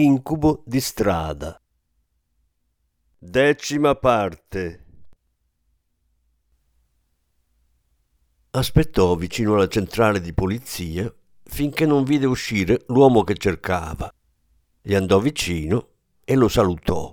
Incubo 0.00 0.62
di 0.64 0.80
strada. 0.80 1.60
Decima 3.18 3.96
parte. 3.96 4.86
Aspettò 8.50 9.16
vicino 9.16 9.54
alla 9.54 9.66
centrale 9.66 10.20
di 10.20 10.32
polizia 10.32 11.12
finché 11.42 11.84
non 11.84 12.04
vide 12.04 12.26
uscire 12.26 12.84
l'uomo 12.86 13.24
che 13.24 13.34
cercava. 13.34 14.08
Gli 14.80 14.94
andò 14.94 15.18
vicino 15.18 15.88
e 16.22 16.36
lo 16.36 16.46
salutò. 16.46 17.12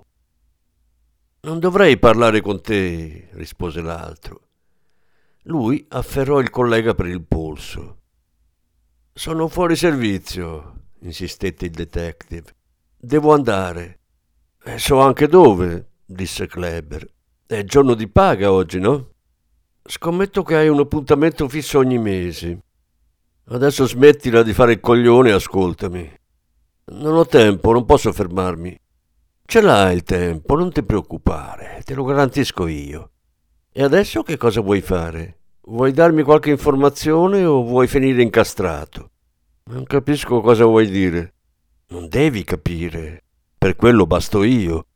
Non 1.40 1.58
dovrei 1.58 1.98
parlare 1.98 2.40
con 2.40 2.62
te, 2.62 3.30
rispose 3.32 3.80
l'altro. 3.80 4.42
Lui 5.46 5.84
afferrò 5.88 6.38
il 6.38 6.50
collega 6.50 6.94
per 6.94 7.06
il 7.06 7.24
polso. 7.24 8.02
Sono 9.12 9.48
fuori 9.48 9.74
servizio, 9.74 10.90
insistette 11.00 11.64
il 11.64 11.72
detective. 11.72 12.55
Devo 13.06 13.32
andare. 13.32 14.00
E 14.64 14.80
so 14.80 14.98
anche 14.98 15.28
dove, 15.28 15.90
disse 16.04 16.48
Kleber. 16.48 17.08
È 17.46 17.62
giorno 17.62 17.94
di 17.94 18.08
paga 18.08 18.50
oggi, 18.50 18.80
no? 18.80 19.10
Scommetto 19.84 20.42
che 20.42 20.56
hai 20.56 20.68
un 20.68 20.80
appuntamento 20.80 21.48
fisso 21.48 21.78
ogni 21.78 21.98
mese. 21.98 22.64
Adesso 23.44 23.86
smettila 23.86 24.42
di 24.42 24.52
fare 24.52 24.72
il 24.72 24.80
coglione 24.80 25.28
e 25.28 25.34
ascoltami. 25.34 26.12
Non 26.86 27.14
ho 27.14 27.24
tempo, 27.26 27.70
non 27.70 27.84
posso 27.84 28.12
fermarmi. 28.12 28.76
Ce 29.44 29.60
l'hai 29.60 29.94
il 29.94 30.02
tempo, 30.02 30.56
non 30.56 30.72
ti 30.72 30.82
preoccupare, 30.82 31.82
te 31.84 31.94
lo 31.94 32.02
garantisco 32.02 32.66
io. 32.66 33.10
E 33.70 33.84
adesso 33.84 34.24
che 34.24 34.36
cosa 34.36 34.60
vuoi 34.60 34.80
fare? 34.80 35.42
Vuoi 35.60 35.92
darmi 35.92 36.24
qualche 36.24 36.50
informazione 36.50 37.44
o 37.44 37.62
vuoi 37.62 37.86
finire 37.86 38.20
incastrato? 38.20 39.10
Non 39.66 39.84
capisco 39.84 40.40
cosa 40.40 40.64
vuoi 40.64 40.90
dire. 40.90 41.34
Non 41.88 42.08
devi 42.08 42.42
capire. 42.42 43.22
Per 43.56 43.76
quello 43.76 44.06
basto 44.06 44.42
io. 44.42 44.86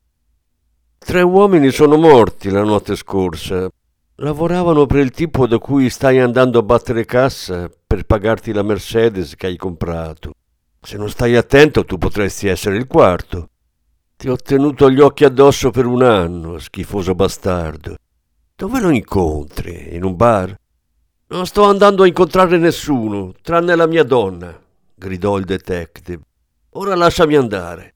Tre 0.98 1.22
uomini 1.22 1.70
sono 1.70 1.96
morti 1.96 2.50
la 2.50 2.64
notte 2.64 2.96
scorsa. 2.96 3.68
Lavoravano 4.16 4.86
per 4.86 4.98
il 4.98 5.10
tipo 5.12 5.46
da 5.46 5.58
cui 5.58 5.88
stai 5.88 6.18
andando 6.18 6.58
a 6.58 6.62
battere 6.62 7.04
cassa 7.04 7.70
per 7.86 8.04
pagarti 8.04 8.52
la 8.52 8.62
Mercedes 8.62 9.36
che 9.36 9.46
hai 9.46 9.56
comprato. 9.56 10.32
Se 10.80 10.96
non 10.96 11.08
stai 11.08 11.36
attento 11.36 11.84
tu 11.84 11.96
potresti 11.96 12.48
essere 12.48 12.76
il 12.76 12.86
quarto. 12.86 13.48
Ti 14.16 14.28
ho 14.28 14.36
tenuto 14.36 14.90
gli 14.90 15.00
occhi 15.00 15.24
addosso 15.24 15.70
per 15.70 15.86
un 15.86 16.02
anno, 16.02 16.58
schifoso 16.58 17.14
bastardo. 17.14 17.96
Dove 18.56 18.80
lo 18.80 18.90
incontri? 18.90 19.94
In 19.94 20.04
un 20.04 20.16
bar? 20.16 20.54
Non 21.28 21.46
sto 21.46 21.64
andando 21.64 22.02
a 22.02 22.06
incontrare 22.06 22.58
nessuno, 22.58 23.32
tranne 23.40 23.76
la 23.76 23.86
mia 23.86 24.02
donna, 24.02 24.60
gridò 24.94 25.38
il 25.38 25.44
detective. 25.44 26.20
Ora 26.74 26.94
lasciami 26.94 27.34
andare. 27.34 27.94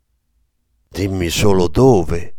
Dimmi 0.88 1.28
solo 1.28 1.68
dove. 1.68 2.36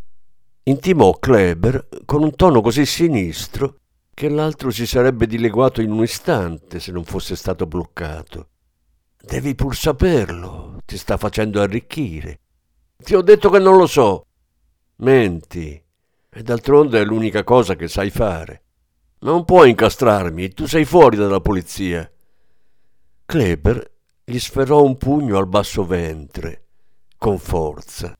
Intimò 0.64 1.14
Kleber 1.14 1.88
con 2.04 2.24
un 2.24 2.36
tono 2.36 2.60
così 2.60 2.86
sinistro 2.86 3.78
che 4.14 4.28
l'altro 4.28 4.70
si 4.70 4.86
sarebbe 4.86 5.28
dileguato 5.28 5.82
in 5.82 5.92
un 5.92 6.04
istante 6.04 6.82
se 6.82 6.92
non 6.92 7.06
fosse 7.06 7.38
stato 7.38 7.68
bloccato. 7.68 8.50
Devi 9.22 9.56
pur 9.56 9.76
saperlo, 9.76 10.82
ti 10.86 10.98
sta 10.98 11.16
facendo 11.16 11.62
arricchire. 11.62 12.40
Ti 12.98 13.16
ho 13.16 13.22
detto 13.22 13.50
che 13.50 13.60
non 13.60 13.78
lo 13.78 13.88
so. 13.88 14.26
Menti. 14.98 15.82
E 16.30 16.44
d'altronde 16.44 17.00
è 17.00 17.06
l'unica 17.06 17.46
cosa 17.46 17.76
che 17.76 17.88
sai 17.88 18.10
fare. 18.10 18.64
Non 19.20 19.46
puoi 19.46 19.70
incastrarmi, 19.70 20.50
tu 20.50 20.66
sei 20.66 20.84
fuori 20.84 21.16
dalla 21.16 21.40
polizia. 21.40 22.10
Kleber 23.26 23.94
gli 24.28 24.40
sferrò 24.40 24.82
un 24.82 24.98
pugno 24.98 25.38
al 25.38 25.48
basso 25.48 25.86
ventre, 25.86 26.64
con 27.16 27.38
forza. 27.38 28.18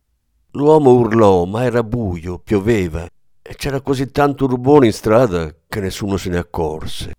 L'uomo 0.52 0.92
urlò, 0.92 1.46
ma 1.46 1.64
era 1.64 1.82
buio, 1.82 2.38
pioveva 2.38 3.08
e 3.42 3.56
c'era 3.56 3.82
così 3.82 4.12
tanto 4.12 4.46
rubone 4.46 4.86
in 4.86 4.94
strada 4.94 5.54
che 5.68 5.80
nessuno 5.80 6.18
se 6.18 6.30
ne 6.30 6.38
accorse. 6.38 7.14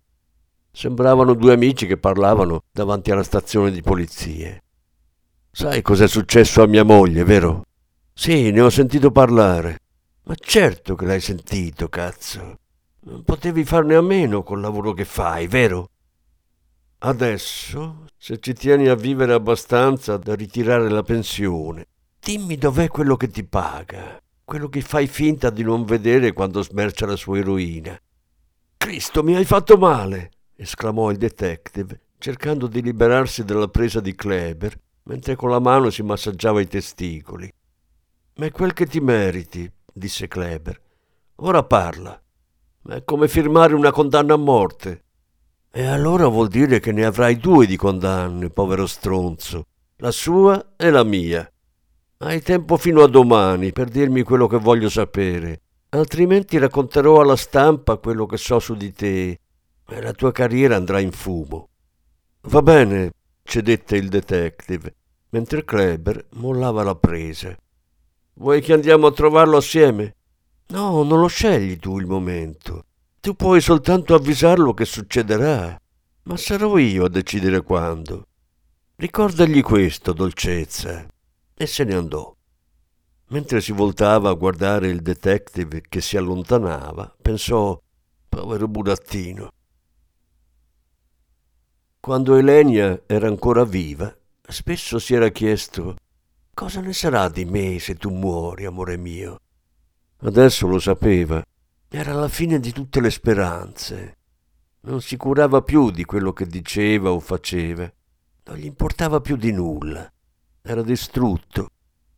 Sembravano 0.71 1.33
due 1.33 1.53
amici 1.53 1.85
che 1.85 1.97
parlavano 1.97 2.61
davanti 2.71 3.11
alla 3.11 3.23
stazione 3.23 3.71
di 3.71 3.81
polizie. 3.81 4.63
Sai 5.51 5.81
cos'è 5.81 6.07
successo 6.07 6.61
a 6.61 6.67
mia 6.67 6.83
moglie, 6.83 7.25
vero? 7.25 7.63
Sì, 8.13 8.51
ne 8.51 8.61
ho 8.61 8.69
sentito 8.69 9.11
parlare. 9.11 9.79
Ma 10.23 10.35
certo 10.35 10.95
che 10.95 11.05
l'hai 11.05 11.21
sentito, 11.21 11.89
cazzo. 11.89 12.59
Non 13.01 13.23
potevi 13.23 13.65
farne 13.65 13.95
a 13.95 14.01
meno 14.01 14.43
col 14.43 14.61
lavoro 14.61 14.93
che 14.93 15.03
fai, 15.03 15.47
vero? 15.47 15.89
Adesso, 16.99 18.05
se 18.17 18.39
ci 18.39 18.53
tieni 18.53 18.87
a 18.87 18.95
vivere 18.95 19.33
abbastanza 19.33 20.17
da 20.17 20.33
ritirare 20.33 20.89
la 20.89 21.03
pensione, 21.03 21.85
dimmi 22.19 22.57
dov'è 22.57 22.87
quello 22.87 23.15
che 23.15 23.27
ti 23.27 23.43
paga, 23.43 24.19
quello 24.43 24.67
che 24.67 24.81
fai 24.81 25.05
finta 25.05 25.51
di 25.51 25.61
non 25.61 25.85
vedere 25.85 26.33
quando 26.33 26.63
smercia 26.63 27.05
la 27.05 27.15
sua 27.15 27.37
eroina. 27.37 27.95
Cristo, 28.77 29.21
mi 29.21 29.35
hai 29.35 29.45
fatto 29.45 29.77
male! 29.77 30.31
esclamò 30.55 31.11
il 31.11 31.17
detective, 31.17 32.01
cercando 32.17 32.65
di 32.65 32.81
liberarsi 32.81 33.45
dalla 33.45 33.67
presa 33.67 33.99
di 33.99 34.15
Kleber, 34.15 34.75
mentre 35.03 35.35
con 35.35 35.51
la 35.51 35.59
mano 35.59 35.91
si 35.91 36.01
massaggiava 36.01 36.61
i 36.61 36.67
testicoli. 36.67 37.51
Ma 38.37 38.45
è 38.47 38.51
quel 38.51 38.73
che 38.73 38.87
ti 38.87 38.99
meriti, 38.99 39.71
disse 39.93 40.27
Kleber. 40.27 40.81
Ora 41.35 41.63
parla. 41.63 42.19
È 42.87 43.03
come 43.03 43.27
firmare 43.27 43.75
una 43.75 43.91
condanna 43.91 44.33
a 44.33 44.37
morte. 44.37 45.03
E 45.77 45.85
allora 45.85 46.27
vuol 46.27 46.47
dire 46.47 46.79
che 46.79 46.91
ne 46.91 47.05
avrai 47.05 47.37
due 47.37 47.67
di 47.67 47.75
condanne, 47.75 48.49
povero 48.49 48.87
stronzo, 48.87 49.67
la 49.97 50.09
sua 50.09 50.73
e 50.75 50.89
la 50.89 51.03
mia. 51.03 51.47
Hai 52.17 52.41
tempo 52.41 52.77
fino 52.77 53.03
a 53.03 53.07
domani 53.07 53.71
per 53.71 53.87
dirmi 53.89 54.23
quello 54.23 54.47
che 54.47 54.57
voglio 54.57 54.89
sapere, 54.89 55.61
altrimenti 55.89 56.57
racconterò 56.57 57.21
alla 57.21 57.35
stampa 57.35 57.97
quello 57.97 58.25
che 58.25 58.37
so 58.37 58.57
su 58.57 58.73
di 58.73 58.91
te 58.91 59.39
e 59.87 60.01
la 60.01 60.13
tua 60.13 60.31
carriera 60.31 60.75
andrà 60.75 60.99
in 60.99 61.11
fumo. 61.11 61.69
Va 62.47 62.63
bene, 62.63 63.11
cedette 63.43 63.97
il 63.97 64.09
detective, 64.09 64.95
mentre 65.29 65.63
Kleber 65.63 66.25
mollava 66.37 66.81
la 66.81 66.95
presa. 66.95 67.55
Vuoi 68.33 68.61
che 68.61 68.73
andiamo 68.73 69.05
a 69.05 69.11
trovarlo 69.11 69.57
assieme? 69.57 70.15
No, 70.69 71.03
non 71.03 71.19
lo 71.19 71.27
scegli 71.27 71.77
tu 71.77 71.99
il 71.99 72.07
momento. 72.07 72.85
Tu 73.19 73.35
puoi 73.35 73.61
soltanto 73.61 74.15
avvisarlo 74.15 74.73
che 74.73 74.85
succederà, 74.85 75.79
ma 76.23 76.37
sarò 76.37 76.77
io 76.77 77.05
a 77.05 77.09
decidere 77.09 77.61
quando. 77.61 78.27
Ricordagli 78.95 79.61
questo, 79.61 80.13
dolcezza. 80.13 81.05
E 81.53 81.65
se 81.65 81.83
ne 81.83 81.93
andò. 81.95 82.35
Mentre 83.29 83.61
si 83.61 83.71
voltava 83.71 84.29
a 84.29 84.33
guardare 84.33 84.87
il 84.87 85.01
detective 85.01 85.81
che 85.87 86.01
si 86.01 86.15
allontanava, 86.15 87.15
pensò, 87.21 87.79
povero 88.29 88.67
burattino. 88.67 89.51
Quando 91.99 92.35
Elenia 92.35 93.03
era 93.05 93.27
ancora 93.27 93.65
viva, 93.65 94.15
spesso 94.47 94.97
si 94.99 95.13
era 95.13 95.29
chiesto 95.29 95.95
cosa 96.53 96.79
ne 96.79 96.93
sarà 96.93 97.29
di 97.29 97.45
me 97.45 97.77
se 97.79 97.95
tu 97.95 98.09
muori, 98.09 98.65
amore 98.65 98.97
mio. 98.97 99.39
Adesso 100.21 100.65
lo 100.65 100.79
sapeva 100.79 101.43
era 101.89 102.13
la 102.13 102.27
fine 102.27 102.59
di 102.59 102.71
tutte 102.71 102.99
le 102.99 103.09
speranze. 103.09 104.17
Non 104.81 105.01
si 105.01 105.15
curava 105.15 105.61
più 105.61 105.89
di 105.89 106.03
quello 106.03 106.33
che 106.33 106.45
diceva 106.45 107.11
o 107.11 107.19
faceva. 107.19 107.91
Non 108.45 108.57
gli 108.57 108.65
importava 108.65 109.21
più 109.21 109.37
di 109.37 109.51
nulla. 109.51 110.11
Era 110.61 110.81
distrutto. 110.81 111.69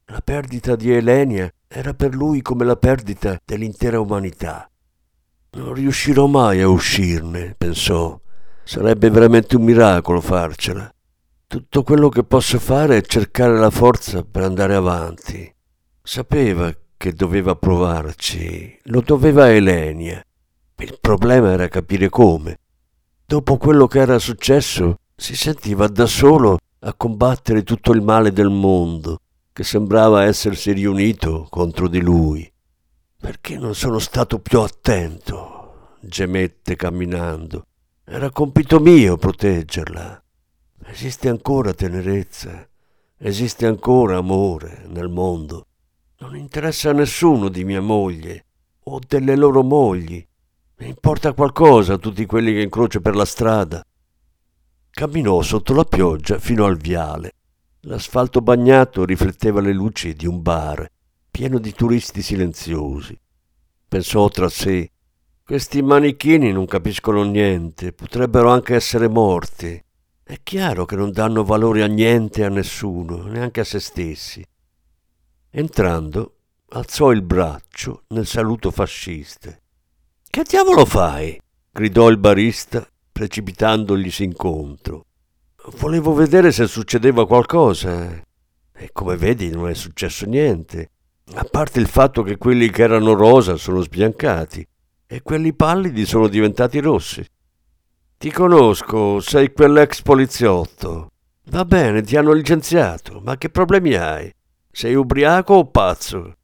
La 0.05 0.21
perdita 0.21 0.75
di 0.75 0.91
Elenia 0.91 1.51
era 1.67 1.93
per 1.93 2.15
lui 2.15 2.41
come 2.41 2.65
la 2.65 2.75
perdita 2.75 3.39
dell'intera 3.45 3.99
umanità. 3.99 4.69
Non 5.51 5.73
riuscirò 5.73 6.25
mai 6.25 6.61
a 6.61 6.67
uscirne, 6.67 7.53
pensò. 7.55 8.19
Sarebbe 8.63 9.09
veramente 9.11 9.55
un 9.55 9.63
miracolo 9.63 10.19
farcela. 10.19 10.91
Tutto 11.45 11.83
quello 11.83 12.09
che 12.09 12.23
posso 12.23 12.59
fare 12.59 12.97
è 12.97 13.01
cercare 13.01 13.57
la 13.57 13.71
forza 13.71 14.23
per 14.23 14.43
andare 14.43 14.75
avanti. 14.75 15.51
Sapeva 16.01 16.71
che 16.99 17.13
doveva 17.13 17.55
provarci, 17.55 18.77
lo 18.87 18.99
doveva 18.99 19.49
Elenia. 19.49 20.21
Il 20.79 20.97
problema 20.99 21.53
era 21.53 21.69
capire 21.69 22.09
come. 22.09 22.57
Dopo 23.25 23.55
quello 23.55 23.87
che 23.87 23.99
era 23.99 24.19
successo, 24.19 24.97
si 25.15 25.33
sentiva 25.33 25.87
da 25.87 26.05
solo 26.05 26.57
a 26.79 26.93
combattere 26.93 27.63
tutto 27.63 27.93
il 27.93 28.01
male 28.01 28.33
del 28.33 28.49
mondo, 28.49 29.21
che 29.53 29.63
sembrava 29.63 30.25
essersi 30.25 30.73
riunito 30.73 31.47
contro 31.49 31.87
di 31.87 32.01
lui. 32.01 32.51
Perché 33.15 33.57
non 33.57 33.75
sono 33.75 33.99
stato 33.99 34.39
più 34.39 34.59
attento? 34.59 35.95
gemette 36.01 36.75
camminando. 36.75 37.65
Era 38.03 38.29
compito 38.29 38.81
mio 38.81 39.15
proteggerla. 39.15 40.21
Esiste 40.87 41.29
ancora 41.29 41.73
tenerezza, 41.73 42.67
esiste 43.19 43.65
ancora 43.65 44.17
amore 44.17 44.83
nel 44.89 45.07
mondo. 45.07 45.63
Non 46.21 46.35
interessa 46.35 46.89
a 46.89 46.93
nessuno 46.93 47.47
di 47.47 47.63
mia 47.63 47.79
moglie 47.79 48.45
o 48.83 48.99
delle 49.07 49.37
loro 49.37 49.63
mogli. 49.63 50.21
Mi 50.79 50.89
importa 50.89 51.31
qualcosa 51.31 51.93
a 51.93 51.97
tutti 51.97 52.25
quelli 52.25 52.51
che 52.51 52.61
incrocio 52.61 52.99
per 52.99 53.15
la 53.15 53.23
strada. 53.23 53.81
Camminò 54.89 55.41
sotto 55.41 55.73
la 55.73 55.85
pioggia 55.85 56.37
fino 56.37 56.65
al 56.65 56.75
viale. 56.75 57.31
L'asfalto 57.83 58.41
bagnato 58.41 59.05
rifletteva 59.05 59.61
le 59.61 59.71
luci 59.71 60.13
di 60.13 60.27
un 60.27 60.41
bar, 60.41 60.91
pieno 61.31 61.57
di 61.57 61.71
turisti 61.71 62.21
silenziosi. 62.21 63.17
Pensò 63.87 64.27
tra 64.27 64.49
sé, 64.49 64.91
questi 65.41 65.81
manichini 65.81 66.51
non 66.51 66.65
capiscono 66.65 67.23
niente, 67.23 67.93
potrebbero 67.93 68.49
anche 68.49 68.75
essere 68.75 69.07
morti. 69.07 69.81
È 70.21 70.37
chiaro 70.43 70.83
che 70.83 70.97
non 70.97 71.13
danno 71.13 71.45
valore 71.45 71.81
a 71.81 71.87
niente 71.87 72.41
e 72.41 72.45
a 72.45 72.49
nessuno, 72.49 73.23
neanche 73.23 73.61
a 73.61 73.63
se 73.63 73.79
stessi. 73.79 74.45
Entrando, 75.51 76.35
alzò 76.69 77.11
il 77.11 77.23
braccio 77.23 78.03
nel 78.09 78.27
saluto 78.27 78.69
fascista. 78.69 79.57
Che 80.29 80.43
diavolo 80.43 80.85
fai? 80.85 81.41
gridò 81.71 82.07
il 82.09 82.17
barista, 82.17 82.87
precipitandoglisi 83.11 84.23
incontro. 84.23 85.05
Volevo 85.77 86.13
vedere 86.13 86.51
se 86.51 86.67
succedeva 86.67 87.25
qualcosa. 87.25 88.21
E 88.71 88.89
come 88.93 89.17
vedi 89.17 89.49
non 89.49 89.67
è 89.67 89.73
successo 89.73 90.27
niente, 90.27 90.91
a 91.33 91.43
parte 91.43 91.79
il 91.79 91.87
fatto 91.87 92.21
che 92.21 92.37
quelli 92.37 92.69
che 92.69 92.83
erano 92.83 93.13
rosa 93.13 93.55
sono 93.55 93.81
sbiancati 93.81 94.65
e 95.07 95.21
quelli 95.23 95.53
pallidi 95.53 96.05
sono 96.05 96.27
diventati 96.27 96.79
rossi. 96.79 97.25
Ti 98.17 98.31
conosco, 98.31 99.19
sei 99.19 99.51
quell'ex 99.51 100.03
poliziotto. 100.03 101.09
Va 101.45 101.65
bene, 101.65 102.03
ti 102.03 102.15
hanno 102.17 102.33
licenziato, 102.33 103.19
ma 103.23 103.35
che 103.35 103.49
problemi 103.49 103.95
hai? 103.95 104.31
Sei 104.79 104.95
ubriaco 104.95 105.55
o 105.55 105.65
pazzo? 105.65 106.35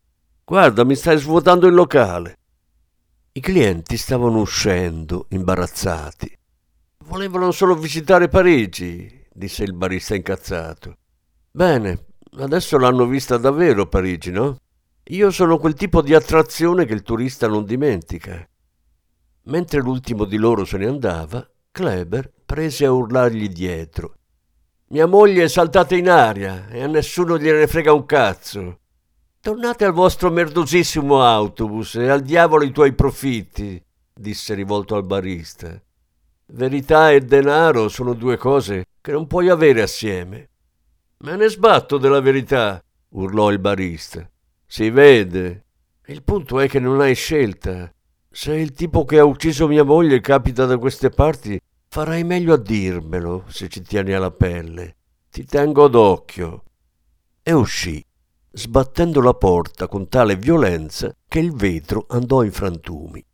Guarda, 0.44 0.84
mi 0.84 0.96
stai 0.96 1.18
svuotando 1.18 1.68
il 1.68 1.74
locale. 1.74 2.38
I 3.32 3.40
clienti 3.40 3.96
stavano 3.96 4.42
uscendo, 4.42 5.28
imbarazzati. 5.30 6.38
Volevano 7.06 7.52
solo 7.52 7.78
visitare 7.78 8.28
Parigi, 8.28 9.26
disse 9.32 9.64
il 9.64 9.72
barista 9.72 10.16
incazzato. 10.16 10.98
Bene, 11.50 12.08
adesso 12.40 12.78
l'hanno 12.78 13.06
vista 13.06 13.38
davvero 13.38 13.88
Parigi, 13.88 14.32
no? 14.32 14.58
Io 15.04 15.32
sono 15.32 15.58
quel 15.58 15.76
tipo 15.76 16.02
di 16.02 16.14
attrazione 16.14 16.84
che 16.84 16.94
il 16.94 17.04
turista 17.04 17.48
non 17.48 17.64
dimentica. 17.64 18.46
Mentre 19.44 19.80
l'ultimo 19.80 20.26
di 20.26 20.36
loro 20.36 20.66
se 20.66 20.78
ne 20.78 20.88
andava, 20.88 21.50
Kleber 21.72 22.34
prese 22.46 22.84
a 22.84 22.92
urlargli 22.92 23.48
dietro. 23.48 24.16
Mia 24.90 25.08
moglie 25.08 25.46
è 25.46 25.48
saltata 25.48 25.96
in 25.96 26.10
aria 26.10 26.68
e 26.68 26.84
a 26.84 26.88
nessuno 26.88 27.40
gliene 27.40 27.66
frega 27.66 27.92
un 27.92 28.06
cazzo. 28.06 28.80
Tornate 29.40 29.84
al 29.84 29.94
vostro 29.94 30.30
merdosissimo 30.30 31.24
autobus 31.24 31.96
e 31.96 32.08
al 32.08 32.22
diavolo 32.22 32.64
i 32.64 32.72
tuoi 32.72 32.94
profitti, 32.94 33.84
disse 34.14 34.54
rivolto 34.54 34.96
al 34.96 35.04
barista. 35.04 35.82
Verità 36.48 37.10
e 37.10 37.22
denaro 37.22 37.90
sono 37.90 38.14
due 38.14 38.38
cose 38.38 38.86
che 39.02 39.12
non 39.12 39.26
puoi 39.26 39.50
avere 39.50 39.82
assieme. 39.82 40.50
Me 41.18 41.36
ne 41.36 41.50
sbatto 41.50 41.98
della 41.98 42.22
verità, 42.22 42.80
urlò 43.10 43.50
il 43.50 43.58
barista. 43.58 44.30
Si 44.68 44.92
vede. 44.92 45.64
Il 46.06 46.22
punto 46.22 46.60
è 46.60 46.70
che 46.70 46.80
non 46.80 47.02
hai 47.02 47.16
scelta. 47.16 47.92
Se 48.30 48.54
il 48.54 48.74
tipo 48.74 49.04
che 49.04 49.18
ha 49.18 49.26
ucciso 49.26 49.68
mia 49.68 49.84
moglie 49.84 50.22
capita 50.22 50.66
da 50.66 50.78
queste 50.78 51.10
parti, 51.10 51.60
farai 51.96 52.26
meglio 52.26 52.56
a 52.56 52.58
dirmelo 52.58 53.46
se 53.48 53.70
ci 53.70 53.82
tieni 53.82 54.12
alla 54.12 54.30
pelle. 54.30 54.98
Ti 55.32 55.46
tengo 55.46 55.88
d'occhio. 55.88 56.64
E 57.42 57.54
uscì, 57.54 58.06
sbattendo 58.52 59.22
la 59.22 59.34
porta 59.34 59.88
con 59.88 60.10
tale 60.10 60.36
violenza 60.36 61.16
che 61.26 61.40
il 61.40 61.54
vetro 61.54 62.06
andò 62.10 62.44
in 62.44 62.52
frantumi. 62.52 63.26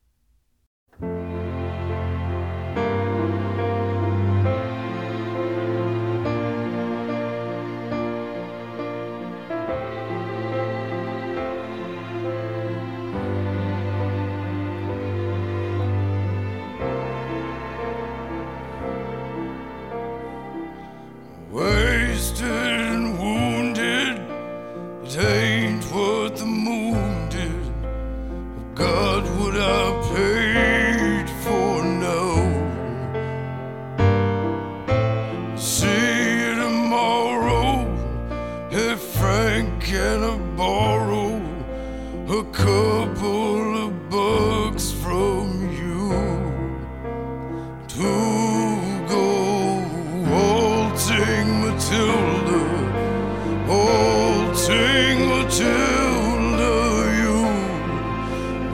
Matilda, 55.44 56.78
you 57.20 57.40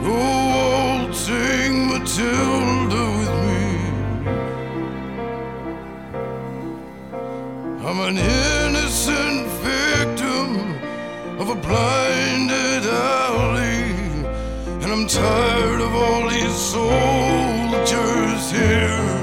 go 0.04 0.12
waltzing 0.52 1.74
Matilda 1.88 3.02
with 3.18 3.34
me. 3.48 3.64
I'm 7.86 7.98
an 8.08 8.18
innocent 8.18 9.46
victim 9.64 10.48
of 11.40 11.46
a 11.48 11.54
blinded 11.54 12.84
alley, 12.84 13.88
and 14.82 14.88
I'm 14.92 15.06
tired 15.06 15.80
of 15.80 15.94
all 15.94 16.28
these 16.28 16.54
soldiers 16.74 18.50
here. 18.50 19.17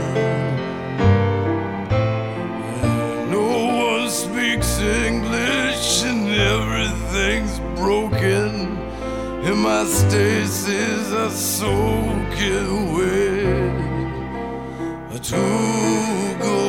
broken, 7.86 8.52
in 9.48 9.58
my 9.58 9.84
stasis 9.86 11.14
I 11.14 11.16
are 11.24 11.30
soaking 11.30 12.94
wet. 12.96 13.76
To 15.32 15.46
go 16.46 16.62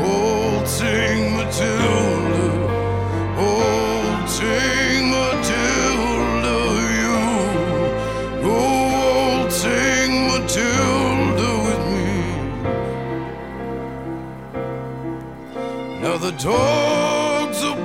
waltzing 0.00 1.20
Matilda, 1.38 2.46
waltzing 3.40 5.04
Matilda, 5.16 6.58
you 7.00 7.18
go 8.46 8.58
waltzing 8.88 10.12
Matilda 10.30 11.50
with 11.66 11.84
me. 11.94 12.12
Now 16.02 16.16
the 16.26 16.32
dogs 16.50 17.58
are 17.68 17.80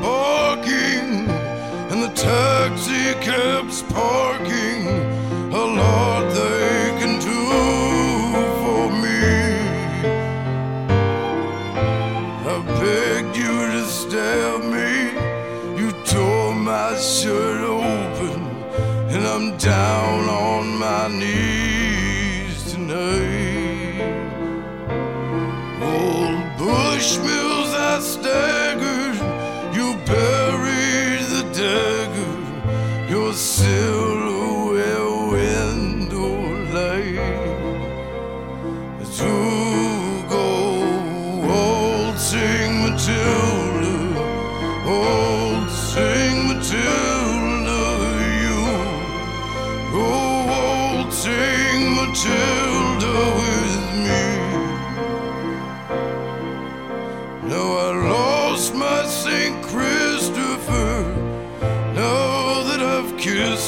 taxi 2.23 3.13
cabs 3.25 3.83
parking, 3.83 4.87
a 5.61 5.65
lot 5.81 6.23
they 6.33 6.79
can 6.99 7.13
do 7.31 7.41
for 8.61 8.83
me. 9.03 9.23
I 12.53 12.55
begged 12.79 13.35
you 13.35 13.55
to 13.73 13.83
stab 13.99 14.59
me, 14.75 14.91
you 15.79 15.91
tore 16.05 16.55
my 16.55 16.95
shirt 16.95 17.61
open, 17.61 18.39
and 19.13 19.23
I'm 19.33 19.57
down 19.57 20.21
on 20.29 20.63
my 20.85 21.09
knees 21.19 22.71
tonight. 22.71 23.99
Old 25.91 26.39
bushmills, 26.57 27.71
I 27.91 27.99
stand. 27.99 28.72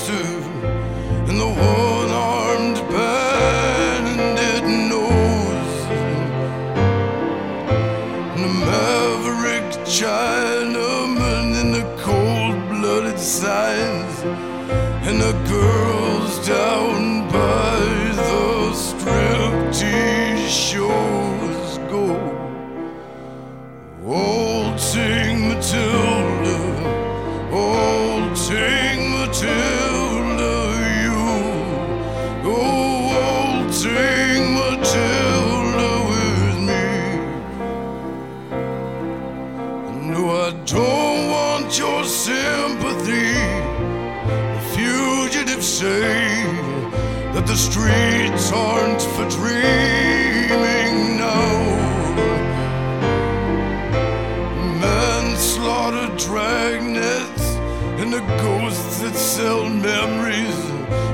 through 0.06 0.44
and 1.28 1.40
the 1.40 1.48
world 1.48 1.85
the 47.46 47.56
streets 47.56 48.52
aren't 48.52 49.02
for 49.02 49.30
dreaming 49.30 51.18
now. 51.18 51.76
Manslaughter, 54.82 56.08
dragnets, 56.16 57.46
and 58.00 58.12
the 58.12 58.22
ghosts 58.42 59.00
that 59.02 59.16
sell 59.16 59.70
memories. 59.70 60.60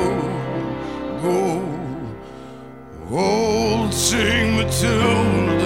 Go, 1.22 1.40
waltzing 3.10 4.48
Matilda, 4.58 5.57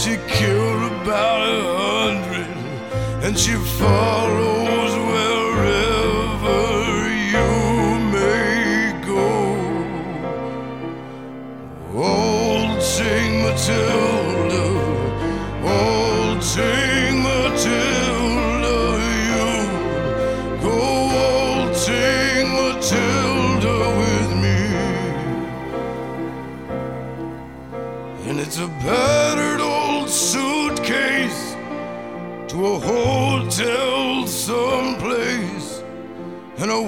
She 0.00 0.16
killed 0.28 0.92
about 0.92 1.42
a 1.42 1.60
hundred 1.76 2.48
and 3.22 3.38
she 3.38 3.52
follows 3.52 4.59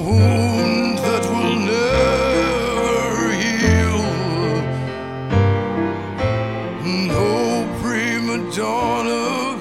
wound 0.04 0.98
that 0.98 1.24
will 1.32 1.58
never 1.74 3.32
heal. 3.42 4.02
No 7.14 7.30
prima 7.80 8.36
donna, 8.52 9.56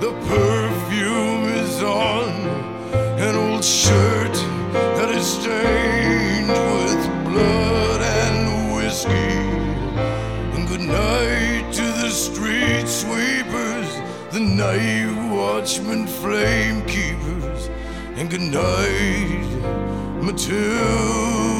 the 0.00 0.12
perfume 0.28 1.44
is 1.64 1.82
on 1.82 2.28
an 3.18 3.34
old 3.34 3.64
shirt 3.64 4.34
that 4.96 5.10
is 5.10 5.26
stained 5.26 6.48
with 6.48 7.02
blood 7.28 8.00
and 8.20 8.74
whiskey. 8.74 9.38
And 10.54 10.68
good 10.68 10.86
night 10.86 11.72
to 11.72 11.86
the 12.02 12.10
street 12.10 12.86
sweepers, 12.86 13.90
the 14.32 14.40
night 14.40 15.32
watchmen, 15.32 16.06
flame 16.06 16.82
keepers. 16.86 17.11
And 18.22 18.30
good 18.30 18.40
night, 18.40 20.22
Matilda. 20.22 21.51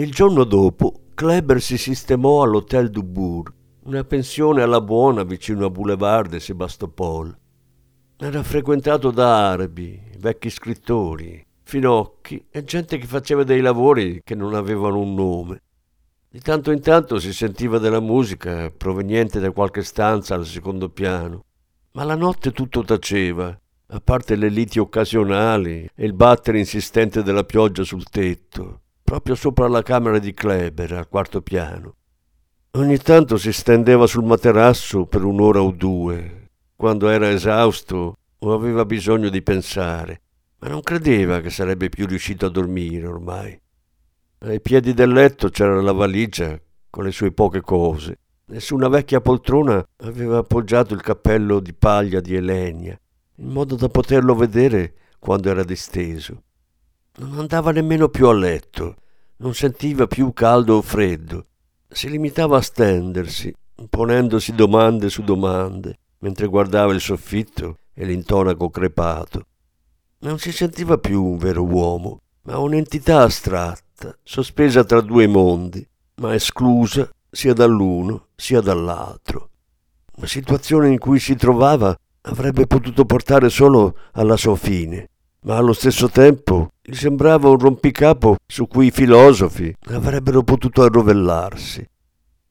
Il 0.00 0.12
giorno 0.12 0.44
dopo 0.44 1.08
Kleber 1.12 1.60
si 1.60 1.76
sistemò 1.76 2.40
all'Hotel 2.40 2.88
du 2.88 3.02
Bourg, 3.02 3.52
una 3.82 4.02
pensione 4.02 4.62
alla 4.62 4.80
buona 4.80 5.24
vicino 5.24 5.66
a 5.66 5.70
Boulevard 5.70 6.30
de 6.30 6.40
Sebastopol. 6.40 7.36
Era 8.16 8.42
frequentato 8.42 9.10
da 9.10 9.50
arabi, 9.50 10.00
vecchi 10.16 10.48
scrittori, 10.48 11.44
finocchi 11.64 12.46
e 12.50 12.64
gente 12.64 12.96
che 12.96 13.06
faceva 13.06 13.44
dei 13.44 13.60
lavori 13.60 14.22
che 14.24 14.34
non 14.34 14.54
avevano 14.54 15.00
un 15.00 15.12
nome. 15.12 15.62
Di 16.30 16.40
tanto 16.40 16.70
in 16.70 16.80
tanto 16.80 17.18
si 17.18 17.34
sentiva 17.34 17.76
della 17.76 18.00
musica 18.00 18.72
proveniente 18.74 19.38
da 19.38 19.50
qualche 19.50 19.82
stanza 19.82 20.34
al 20.34 20.46
secondo 20.46 20.88
piano, 20.88 21.44
ma 21.92 22.04
la 22.04 22.16
notte 22.16 22.52
tutto 22.52 22.84
taceva, 22.84 23.54
a 23.88 24.00
parte 24.00 24.34
le 24.36 24.48
liti 24.48 24.78
occasionali 24.78 25.90
e 25.94 26.06
il 26.06 26.14
battere 26.14 26.58
insistente 26.58 27.22
della 27.22 27.44
pioggia 27.44 27.84
sul 27.84 28.04
tetto, 28.04 28.80
proprio 29.10 29.34
sopra 29.34 29.66
la 29.66 29.82
camera 29.82 30.20
di 30.20 30.32
Kleber 30.32 30.92
al 30.92 31.08
quarto 31.08 31.42
piano. 31.42 31.96
Ogni 32.74 32.96
tanto 32.98 33.38
si 33.38 33.52
stendeva 33.52 34.06
sul 34.06 34.22
materasso 34.22 35.06
per 35.06 35.24
un'ora 35.24 35.60
o 35.60 35.72
due, 35.72 36.50
quando 36.76 37.08
era 37.08 37.28
esausto 37.28 38.18
o 38.38 38.52
aveva 38.52 38.84
bisogno 38.84 39.28
di 39.28 39.42
pensare, 39.42 40.20
ma 40.60 40.68
non 40.68 40.82
credeva 40.82 41.40
che 41.40 41.50
sarebbe 41.50 41.88
più 41.88 42.06
riuscito 42.06 42.46
a 42.46 42.50
dormire 42.50 43.08
ormai. 43.08 43.60
Ai 44.42 44.60
piedi 44.60 44.94
del 44.94 45.10
letto 45.10 45.48
c'era 45.48 45.82
la 45.82 45.90
valigia 45.90 46.56
con 46.88 47.02
le 47.02 47.10
sue 47.10 47.32
poche 47.32 47.62
cose 47.62 48.16
e 48.48 48.60
su 48.60 48.76
una 48.76 48.86
vecchia 48.86 49.20
poltrona 49.20 49.84
aveva 50.04 50.38
appoggiato 50.38 50.94
il 50.94 51.02
cappello 51.02 51.58
di 51.58 51.74
paglia 51.74 52.20
di 52.20 52.36
Elenia, 52.36 52.96
in 53.38 53.48
modo 53.48 53.74
da 53.74 53.88
poterlo 53.88 54.36
vedere 54.36 54.94
quando 55.18 55.50
era 55.50 55.64
disteso. 55.64 56.44
Non 57.18 57.38
andava 57.38 57.72
nemmeno 57.72 58.08
più 58.08 58.28
a 58.28 58.32
letto, 58.32 58.96
non 59.38 59.54
sentiva 59.54 60.06
più 60.06 60.32
caldo 60.32 60.76
o 60.76 60.82
freddo. 60.82 61.46
Si 61.88 62.08
limitava 62.08 62.58
a 62.58 62.62
stendersi, 62.62 63.52
ponendosi 63.88 64.54
domande 64.54 65.08
su 65.10 65.22
domande, 65.22 65.98
mentre 66.18 66.46
guardava 66.46 66.92
il 66.92 67.00
soffitto 67.00 67.78
e 67.92 68.04
l'intonaco 68.04 68.70
crepato. 68.70 69.46
Non 70.20 70.38
si 70.38 70.52
sentiva 70.52 70.98
più 70.98 71.24
un 71.24 71.36
vero 71.38 71.64
uomo, 71.64 72.20
ma 72.42 72.58
un'entità 72.58 73.22
astratta, 73.22 74.16
sospesa 74.22 74.84
tra 74.84 75.00
due 75.00 75.26
mondi, 75.26 75.86
ma 76.16 76.34
esclusa 76.34 77.10
sia 77.30 77.52
dall'uno 77.52 78.28
sia 78.36 78.60
dall'altro. 78.60 79.48
La 80.16 80.26
situazione 80.26 80.88
in 80.88 80.98
cui 80.98 81.18
si 81.18 81.34
trovava 81.34 81.96
avrebbe 82.22 82.66
potuto 82.66 83.04
portare 83.04 83.48
solo 83.48 83.96
alla 84.12 84.36
sua 84.36 84.56
fine, 84.56 85.08
ma 85.42 85.56
allo 85.56 85.72
stesso 85.72 86.08
tempo 86.08 86.70
gli 86.82 86.94
sembrava 86.94 87.48
un 87.48 87.58
rompicapo 87.58 88.36
su 88.46 88.66
cui 88.66 88.86
i 88.86 88.90
filosofi 88.90 89.74
avrebbero 89.88 90.42
potuto 90.42 90.82
arrovellarsi. 90.82 91.86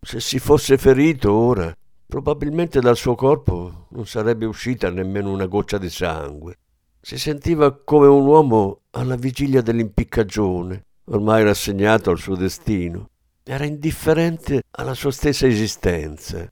Se 0.01 0.19
si 0.19 0.39
fosse 0.39 0.77
ferito 0.77 1.31
ora, 1.31 1.73
probabilmente 2.05 2.79
dal 2.79 2.95
suo 2.95 3.15
corpo 3.15 3.87
non 3.89 4.07
sarebbe 4.07 4.45
uscita 4.45 4.89
nemmeno 4.89 5.31
una 5.31 5.45
goccia 5.45 5.77
di 5.77 5.89
sangue. 5.89 6.55
Si 7.01 7.17
sentiva 7.17 7.71
come 7.71 8.07
un 8.07 8.25
uomo 8.25 8.81
alla 8.91 9.15
vigilia 9.15 9.61
dell'impiccagione, 9.61 10.85
ormai 11.05 11.43
rassegnato 11.43 12.09
al 12.09 12.17
suo 12.17 12.35
destino. 12.35 13.09
Era 13.43 13.65
indifferente 13.65 14.63
alla 14.71 14.93
sua 14.93 15.11
stessa 15.11 15.47
esistenza. 15.47 16.47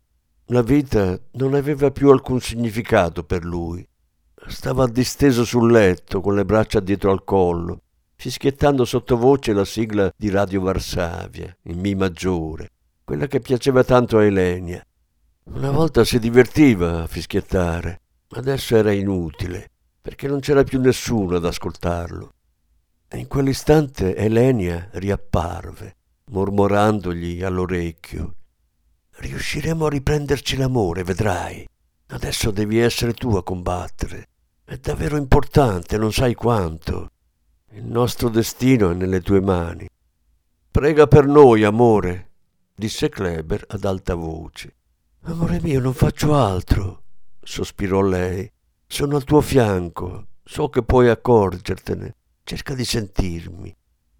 La 0.48 0.62
vita 0.62 1.20
non 1.34 1.54
aveva 1.54 1.92
più 1.92 2.10
alcun 2.10 2.40
significato 2.40 3.24
per 3.24 3.44
lui. 3.44 3.88
Stava 4.48 4.88
disteso 4.88 5.44
sul 5.44 5.72
letto, 5.72 6.22
con 6.22 6.34
le 6.34 6.46
braccia 6.46 6.80
dietro 6.80 7.12
al 7.12 7.24
collo, 7.26 7.82
fischiettando 8.16 8.86
sottovoce 8.86 9.52
la 9.52 9.66
sigla 9.66 10.12
di 10.16 10.30
Radio 10.30 10.62
Varsavia, 10.62 11.56
in 11.64 11.80
Mi 11.80 11.96
maggiore, 11.96 12.70
quella 13.04 13.28
che 13.28 13.42
piaceva 13.42 13.84
tanto 13.84 14.18
a 14.18 14.24
Elenia. 14.24 14.82
Una 15.54 15.70
volta 15.72 16.04
si 16.06 16.18
divertiva 16.18 17.04
a 17.04 17.08
fischiettare, 17.08 18.02
ma 18.30 18.38
adesso 18.40 18.76
era 18.76 18.92
inutile, 18.92 19.70
perché 20.02 20.28
non 20.28 20.40
c'era 20.40 20.64
più 20.64 20.80
nessuno 20.80 21.36
ad 21.36 21.46
ascoltarlo. 21.46 22.32
E 23.10 23.18
in 23.18 23.28
quell'istante 23.28 24.16
Elenia 24.16 24.90
riapparve, 24.94 25.96
mormorandogli 26.32 27.44
all'orecchio. 27.44 28.36
Riusciremo 29.10 29.86
a 29.86 29.90
riprenderci 29.90 30.56
l'amore, 30.56 31.04
vedrai. 31.04 31.68
Adesso 32.08 32.52
devi 32.52 32.80
essere 32.80 33.14
tu 33.14 33.36
a 33.36 33.44
combattere. 33.44 34.28
È 34.70 34.76
davvero 34.80 35.16
importante, 35.16 35.98
non 35.98 36.12
sai 36.12 36.34
quanto. 36.34 37.12
Il 37.72 37.86
nostro 37.86 38.28
destino 38.28 38.92
è 38.92 38.94
nelle 38.94 39.22
tue 39.22 39.40
mani. 39.40 39.88
Prega 40.70 41.08
per 41.08 41.26
noi, 41.26 41.64
amore, 41.64 42.32
disse 42.76 43.08
Kleber 43.08 43.64
ad 43.70 43.86
alta 43.86 44.14
voce. 44.14 44.76
Amore 45.22 45.62
mio, 45.62 45.80
non 45.80 45.94
faccio 45.94 46.36
altro, 46.36 47.04
sospirò 47.42 48.02
lei. 48.02 48.52
Sono 48.86 49.16
al 49.16 49.24
tuo 49.24 49.40
fianco, 49.40 50.28
so 50.44 50.68
che 50.68 50.84
puoi 50.84 51.08
accorgertene. 51.08 52.16
Cerca 52.44 52.74
di 52.74 52.84
sentirmi. 52.84 53.74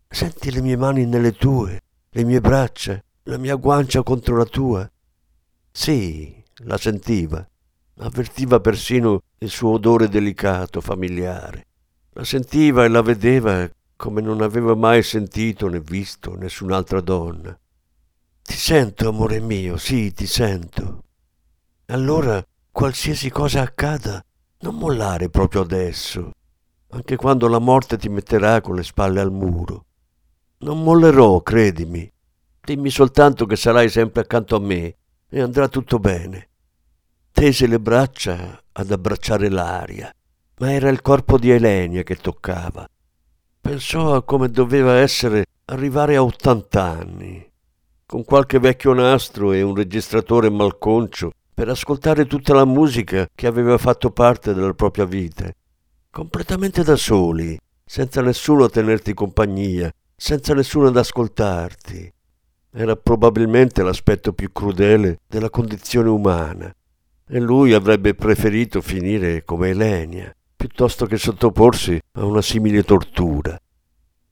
Senti 0.08 0.50
le 0.50 0.62
mie 0.62 0.78
mani 0.78 1.06
nelle 1.06 1.34
tue, 1.34 1.82
le 2.08 2.24
mie 2.24 2.40
braccia, 2.40 3.04
la 3.24 3.38
mia 3.38 3.56
guancia 3.56 4.02
contro 4.02 4.38
la 4.38 4.46
tua. 4.46 4.90
Sì, 5.70 6.42
la 6.64 6.78
sentiva. 6.78 7.46
Avvertiva 7.98 8.62
persino 8.62 9.24
il 9.40 9.50
suo 9.50 9.72
odore 9.72 10.10
delicato, 10.10 10.82
familiare. 10.82 11.66
La 12.14 12.24
sentiva 12.24 12.84
e 12.84 12.88
la 12.88 13.02
vedeva 13.02 13.70
come 13.96 14.22
non 14.22 14.42
aveva 14.42 14.76
mai 14.76 15.04
sentito 15.04 15.68
né 15.68 15.80
visto 15.80 16.36
nessun'altra 16.36 17.02
donna. 17.02 17.58
Ti 18.42 18.54
sento, 18.54 19.10
amore 19.10 19.40
mio, 19.40 19.78
sì, 19.78 20.14
ti 20.14 20.26
sento. 20.26 21.04
Allora, 21.88 22.44
qualsiasi 22.72 23.30
cosa 23.30 23.62
accada, 23.62 24.24
non 24.60 24.76
mollare 24.76 25.30
proprio 25.30 25.62
adesso, 25.62 26.32
anche 26.90 27.16
quando 27.16 27.48
la 27.48 27.60
morte 27.60 27.98
ti 27.98 28.10
metterà 28.10 28.62
con 28.62 28.76
le 28.76 28.84
spalle 28.84 29.20
al 29.20 29.32
muro. 29.32 29.86
Non 30.60 30.82
mollerò, 30.82 31.42
credimi. 31.42 32.10
Dimmi 32.62 32.90
soltanto 32.90 33.46
che 33.46 33.56
sarai 33.56 33.90
sempre 33.90 34.22
accanto 34.22 34.56
a 34.56 34.60
me 34.60 34.96
e 35.30 35.42
andrà 35.42 35.68
tutto 35.68 36.00
bene. 36.00 36.50
Tese 37.40 37.68
le 37.68 37.80
braccia 37.80 38.60
ad 38.72 38.90
abbracciare 38.90 39.48
l'aria, 39.50 40.12
ma 40.58 40.72
era 40.72 40.90
il 40.90 41.04
corpo 41.04 41.38
di 41.38 41.52
Elenia 41.52 42.02
che 42.02 42.16
toccava. 42.16 42.90
Pensò 43.62 44.16
a 44.16 44.24
come 44.24 44.50
doveva 44.50 44.96
essere 44.96 45.46
arrivare 45.66 46.16
a 46.16 46.24
80 46.24 46.82
anni, 46.82 47.48
con 48.08 48.24
qualche 48.24 48.58
vecchio 48.58 48.92
nastro 48.94 49.52
e 49.52 49.62
un 49.62 49.76
registratore 49.76 50.50
malconcio 50.50 51.30
per 51.54 51.70
ascoltare 51.70 52.26
tutta 52.26 52.56
la 52.56 52.66
musica 52.66 53.28
che 53.36 53.46
aveva 53.46 53.78
fatto 53.78 54.10
parte 54.10 54.56
della 54.56 54.74
propria 54.74 55.06
vita, 55.06 55.48
completamente 56.10 56.82
da 56.82 56.96
soli, 56.96 57.56
senza 57.86 58.24
nessuno 58.24 58.64
a 58.64 58.70
tenerti 58.70 59.14
compagnia, 59.14 59.94
senza 60.16 60.56
nessuno 60.56 60.88
ad 60.88 60.98
ascoltarti. 60.98 62.12
Era 62.72 62.96
probabilmente 62.96 63.84
l'aspetto 63.84 64.34
più 64.34 64.52
crudele 64.52 65.20
della 65.28 65.52
condizione 65.52 66.10
umana, 66.10 66.74
e 67.28 67.40
lui 67.40 67.74
avrebbe 67.74 68.16
preferito 68.16 68.82
finire 68.82 69.44
come 69.44 69.70
Elenia, 69.70 70.34
piuttosto 70.56 71.06
che 71.06 71.18
sottoporsi 71.18 72.00
a 72.14 72.26
una 72.26 72.42
simile 72.42 72.84
tortura. 72.84 73.60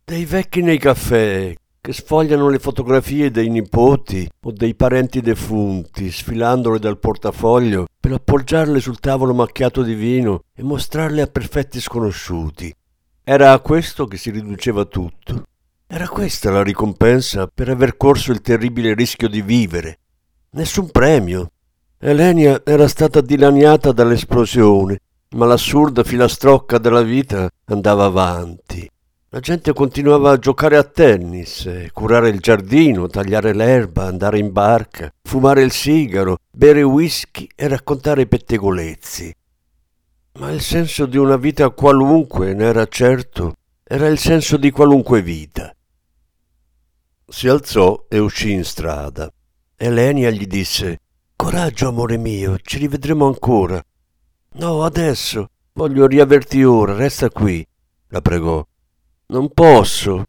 Dei 0.03 0.25
vecchi 0.25 0.61
nei 0.61 0.77
caffè 0.77 1.53
che 1.81 1.93
sfogliano 1.93 2.49
le 2.49 2.57
fotografie 2.57 3.29
dei 3.29 3.47
nipoti 3.47 4.27
o 4.41 4.51
dei 4.51 4.73
parenti 4.73 5.21
defunti, 5.21 6.09
sfilandole 6.09 6.79
dal 6.79 6.97
portafoglio 6.97 7.85
per 7.99 8.13
appoggiarle 8.13 8.79
sul 8.79 8.99
tavolo 8.99 9.35
macchiato 9.35 9.83
di 9.83 9.93
vino 9.93 10.45
e 10.55 10.63
mostrarle 10.63 11.21
a 11.21 11.27
perfetti 11.27 11.79
sconosciuti. 11.79 12.73
Era 13.23 13.51
a 13.51 13.59
questo 13.59 14.05
che 14.05 14.17
si 14.17 14.31
riduceva 14.31 14.85
tutto. 14.85 15.43
Era 15.87 16.07
questa 16.07 16.49
la 16.49 16.63
ricompensa 16.63 17.47
per 17.53 17.69
aver 17.69 17.97
corso 17.97 18.31
il 18.31 18.41
terribile 18.41 18.95
rischio 18.95 19.27
di 19.27 19.43
vivere. 19.43 19.99
Nessun 20.51 20.89
premio, 20.89 21.51
Elenia 21.97 22.61
era 22.65 22.89
stata 22.89 23.21
dilaniata 23.21 23.93
dall'esplosione, 23.93 24.99
ma 25.35 25.45
l'assurda 25.45 26.03
filastrocca 26.03 26.77
della 26.77 27.01
vita 27.01 27.49
andava 27.65 28.03
avanti. 28.03 28.89
La 29.29 29.39
gente 29.39 29.73
continuava 29.73 30.31
a 30.31 30.37
giocare 30.37 30.75
a 30.75 30.83
tennis, 30.83 31.69
curare 31.93 32.29
il 32.29 32.39
giardino, 32.39 33.07
tagliare 33.07 33.53
l'erba, 33.53 34.05
andare 34.05 34.39
in 34.39 34.51
barca, 34.51 35.09
fumare 35.23 35.61
il 35.61 35.71
sigaro, 35.71 36.37
bere 36.51 36.83
whisky 36.83 37.47
e 37.55 37.67
raccontare 37.67 38.23
i 38.23 38.27
pettegolezzi. 38.27 39.33
Ma 40.39 40.51
il 40.51 40.61
senso 40.61 41.05
di 41.05 41.17
una 41.17 41.37
vita 41.37 41.69
qualunque, 41.69 42.53
ne 42.53 42.65
era 42.65 42.85
certo, 42.87 43.55
era 43.83 44.07
il 44.07 44.19
senso 44.19 44.57
di 44.57 44.69
qualunque 44.69 45.21
vita. 45.21 45.73
Si 47.27 47.47
alzò 47.47 48.05
e 48.09 48.19
uscì 48.19 48.51
in 48.51 48.65
strada. 48.65 49.31
Elenia 49.77 50.29
gli 50.29 50.45
disse 50.45 50.99
Coraggio, 51.45 51.89
amore 51.89 52.17
mio, 52.17 52.57
ci 52.57 52.79
rivedremo 52.79 53.27
ancora. 53.27 53.79
No, 54.53 54.83
adesso. 54.83 55.51
Voglio 55.73 56.07
riaverti 56.07 56.63
ora, 56.63 56.95
resta 56.95 57.29
qui, 57.29 57.63
la 58.07 58.19
pregò. 58.19 58.65
Non 59.27 59.53
posso. 59.53 60.23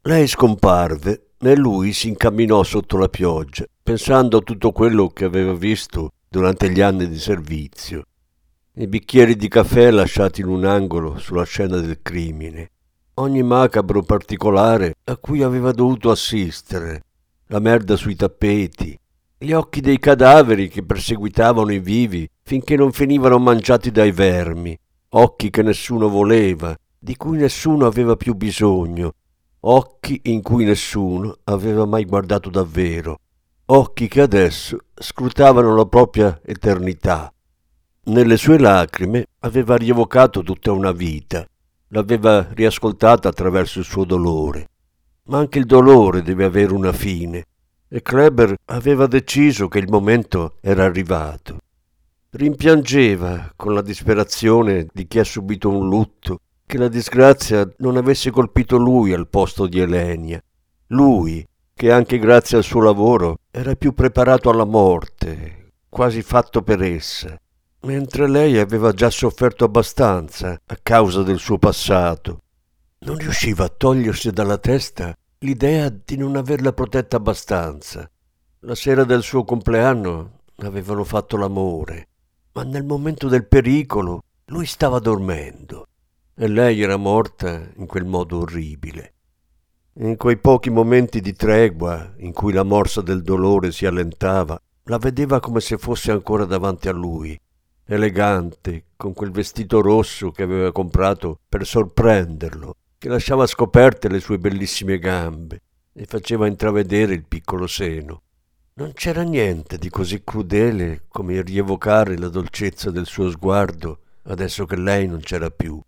Lei 0.00 0.26
scomparve 0.26 1.32
e 1.38 1.56
lui 1.56 1.92
si 1.92 2.08
incamminò 2.08 2.62
sotto 2.62 2.96
la 2.96 3.10
pioggia, 3.10 3.66
pensando 3.82 4.38
a 4.38 4.40
tutto 4.40 4.72
quello 4.72 5.08
che 5.08 5.26
aveva 5.26 5.52
visto 5.52 6.12
durante 6.26 6.70
gli 6.70 6.80
anni 6.80 7.06
di 7.06 7.18
servizio. 7.18 8.04
I 8.76 8.86
bicchieri 8.86 9.36
di 9.36 9.48
caffè 9.48 9.90
lasciati 9.90 10.40
in 10.40 10.48
un 10.48 10.64
angolo 10.64 11.18
sulla 11.18 11.44
scena 11.44 11.76
del 11.76 12.00
crimine, 12.00 12.70
ogni 13.16 13.42
macabro 13.42 14.02
particolare 14.02 14.94
a 15.04 15.18
cui 15.18 15.42
aveva 15.42 15.72
dovuto 15.72 16.10
assistere, 16.10 17.02
la 17.48 17.58
merda 17.58 17.94
sui 17.94 18.16
tappeti, 18.16 18.98
gli 19.38 19.52
occhi 19.52 19.82
dei 19.82 19.98
cadaveri 19.98 20.68
che 20.68 20.82
perseguitavano 20.82 21.70
i 21.70 21.78
vivi 21.78 22.26
finché 22.42 22.74
non 22.74 22.90
finivano 22.90 23.38
mangiati 23.38 23.90
dai 23.90 24.10
vermi, 24.10 24.76
occhi 25.10 25.50
che 25.50 25.62
nessuno 25.62 26.08
voleva, 26.08 26.74
di 26.98 27.16
cui 27.16 27.36
nessuno 27.36 27.84
aveva 27.84 28.16
più 28.16 28.34
bisogno, 28.34 29.12
occhi 29.60 30.20
in 30.24 30.40
cui 30.40 30.64
nessuno 30.64 31.36
aveva 31.44 31.84
mai 31.84 32.06
guardato 32.06 32.48
davvero, 32.48 33.18
occhi 33.66 34.08
che 34.08 34.22
adesso 34.22 34.78
scrutavano 34.94 35.76
la 35.76 35.84
propria 35.84 36.40
eternità. 36.42 37.30
Nelle 38.04 38.38
sue 38.38 38.58
lacrime 38.58 39.26
aveva 39.40 39.76
rievocato 39.76 40.42
tutta 40.42 40.72
una 40.72 40.92
vita, 40.92 41.46
l'aveva 41.88 42.48
riascoltata 42.54 43.28
attraverso 43.28 43.80
il 43.80 43.84
suo 43.84 44.04
dolore. 44.04 44.68
Ma 45.24 45.38
anche 45.38 45.58
il 45.58 45.66
dolore 45.66 46.22
deve 46.22 46.44
avere 46.44 46.72
una 46.72 46.92
fine 46.92 47.44
e 47.88 48.02
Kleber 48.02 48.56
aveva 48.66 49.06
deciso 49.06 49.68
che 49.68 49.78
il 49.78 49.88
momento 49.88 50.56
era 50.60 50.84
arrivato. 50.84 51.58
Rimpiangeva 52.30 53.52
con 53.56 53.74
la 53.74 53.82
disperazione 53.82 54.86
di 54.92 55.06
chi 55.06 55.18
ha 55.18 55.24
subito 55.24 55.70
un 55.70 55.88
lutto 55.88 56.40
che 56.66 56.78
la 56.78 56.88
disgrazia 56.88 57.68
non 57.78 57.96
avesse 57.96 58.30
colpito 58.30 58.76
lui 58.76 59.12
al 59.12 59.28
posto 59.28 59.66
di 59.66 59.78
Elenia. 59.78 60.42
Lui, 60.88 61.46
che 61.72 61.92
anche 61.92 62.18
grazie 62.18 62.56
al 62.56 62.64
suo 62.64 62.80
lavoro 62.82 63.38
era 63.50 63.74
più 63.76 63.92
preparato 63.92 64.50
alla 64.50 64.64
morte, 64.64 65.72
quasi 65.88 66.22
fatto 66.22 66.62
per 66.62 66.82
essa, 66.82 67.38
mentre 67.82 68.28
lei 68.28 68.58
aveva 68.58 68.92
già 68.92 69.10
sofferto 69.10 69.64
abbastanza 69.64 70.58
a 70.66 70.78
causa 70.82 71.22
del 71.22 71.38
suo 71.38 71.58
passato. 71.58 72.40
Non 72.98 73.16
riusciva 73.16 73.64
a 73.64 73.72
togliersi 73.74 74.30
dalla 74.32 74.58
testa 74.58 75.16
l'idea 75.40 75.90
di 75.90 76.16
non 76.16 76.36
averla 76.36 76.72
protetta 76.72 77.16
abbastanza. 77.16 78.10
La 78.60 78.74
sera 78.74 79.04
del 79.04 79.22
suo 79.22 79.44
compleanno 79.44 80.40
avevano 80.56 81.04
fatto 81.04 81.36
l'amore, 81.36 82.08
ma 82.52 82.62
nel 82.62 82.84
momento 82.84 83.28
del 83.28 83.46
pericolo 83.46 84.22
lui 84.46 84.64
stava 84.64 84.98
dormendo 84.98 85.88
e 86.34 86.48
lei 86.48 86.80
era 86.80 86.96
morta 86.96 87.70
in 87.76 87.86
quel 87.86 88.04
modo 88.04 88.38
orribile. 88.38 89.12
In 89.98 90.16
quei 90.16 90.38
pochi 90.38 90.70
momenti 90.70 91.20
di 91.20 91.34
tregua 91.34 92.14
in 92.18 92.32
cui 92.32 92.52
la 92.52 92.62
morsa 92.62 93.00
del 93.00 93.22
dolore 93.22 93.72
si 93.72 93.86
allentava, 93.86 94.60
la 94.84 94.98
vedeva 94.98 95.40
come 95.40 95.60
se 95.60 95.78
fosse 95.78 96.12
ancora 96.12 96.44
davanti 96.44 96.88
a 96.88 96.92
lui, 96.92 97.38
elegante, 97.86 98.88
con 98.96 99.12
quel 99.14 99.30
vestito 99.30 99.80
rosso 99.80 100.30
che 100.30 100.42
aveva 100.42 100.72
comprato 100.72 101.40
per 101.48 101.66
sorprenderlo, 101.66 102.76
che 102.98 103.08
lasciava 103.08 103.46
scoperte 103.46 104.08
le 104.08 104.20
sue 104.20 104.38
bellissime 104.38 104.98
gambe 104.98 105.62
e 105.92 106.04
faceva 106.06 106.46
intravedere 106.46 107.14
il 107.14 107.24
piccolo 107.26 107.66
seno. 107.66 108.22
Non 108.74 108.92
c'era 108.92 109.22
niente 109.22 109.78
di 109.78 109.88
così 109.88 110.22
crudele 110.22 111.04
come 111.08 111.40
rievocare 111.42 112.18
la 112.18 112.28
dolcezza 112.28 112.90
del 112.90 113.06
suo 113.06 113.30
sguardo 113.30 114.00
adesso 114.28 114.66
che 114.66 114.76
lei 114.76 115.06
non 115.06 115.20
c'era 115.20 115.50
più. 115.50 115.80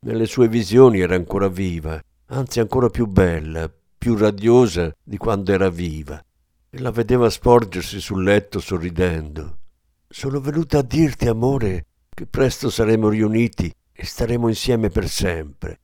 Nelle 0.00 0.26
sue 0.26 0.48
visioni 0.48 1.00
era 1.00 1.14
ancora 1.14 1.48
viva, 1.48 2.00
anzi 2.26 2.60
ancora 2.60 2.88
più 2.88 3.06
bella, 3.06 3.70
più 3.98 4.16
radiosa 4.16 4.94
di 5.02 5.16
quando 5.16 5.52
era 5.52 5.70
viva, 5.70 6.22
e 6.70 6.80
la 6.80 6.90
vedeva 6.90 7.30
sporgersi 7.30 8.00
sul 8.00 8.22
letto 8.22 8.60
sorridendo. 8.60 9.58
Sono 10.08 10.40
venuta 10.40 10.78
a 10.78 10.82
dirti, 10.82 11.28
amore, 11.28 11.86
che 12.08 12.26
presto 12.26 12.68
saremo 12.68 13.08
riuniti 13.08 13.72
e 13.92 14.04
staremo 14.04 14.48
insieme 14.48 14.88
per 14.88 15.08
sempre. 15.08 15.80